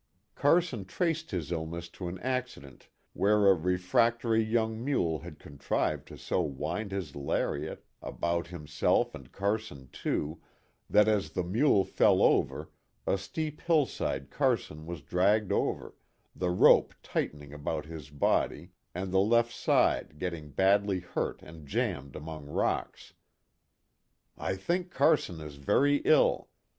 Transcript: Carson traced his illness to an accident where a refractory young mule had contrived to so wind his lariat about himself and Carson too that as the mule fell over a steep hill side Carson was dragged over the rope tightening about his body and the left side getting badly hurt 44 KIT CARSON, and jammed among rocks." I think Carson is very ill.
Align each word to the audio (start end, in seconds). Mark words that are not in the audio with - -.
Carson 0.33 0.83
traced 0.83 1.29
his 1.29 1.51
illness 1.51 1.87
to 1.87 2.07
an 2.07 2.17
accident 2.21 2.87
where 3.13 3.45
a 3.45 3.53
refractory 3.53 4.41
young 4.41 4.83
mule 4.83 5.19
had 5.19 5.37
contrived 5.37 6.07
to 6.07 6.17
so 6.17 6.41
wind 6.41 6.91
his 6.91 7.15
lariat 7.15 7.85
about 8.01 8.47
himself 8.47 9.13
and 9.13 9.31
Carson 9.31 9.89
too 9.91 10.41
that 10.89 11.07
as 11.07 11.29
the 11.33 11.43
mule 11.43 11.85
fell 11.85 12.23
over 12.23 12.71
a 13.05 13.15
steep 13.15 13.61
hill 13.61 13.85
side 13.85 14.31
Carson 14.31 14.87
was 14.87 15.03
dragged 15.03 15.51
over 15.51 15.93
the 16.35 16.49
rope 16.49 16.95
tightening 17.03 17.53
about 17.53 17.85
his 17.85 18.09
body 18.09 18.71
and 18.95 19.11
the 19.13 19.19
left 19.19 19.53
side 19.53 20.17
getting 20.17 20.49
badly 20.49 20.97
hurt 21.01 21.13
44 21.41 21.45
KIT 21.45 21.45
CARSON, 21.45 21.55
and 21.59 21.67
jammed 21.67 22.15
among 22.15 22.47
rocks." 22.47 23.13
I 24.35 24.55
think 24.55 24.89
Carson 24.89 25.39
is 25.39 25.57
very 25.57 25.97
ill. 26.05 26.49